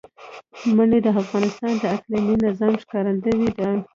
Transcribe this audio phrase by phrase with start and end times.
[0.75, 3.67] منی د افغانستان د اقلیمي نظام ښکارندوی ده.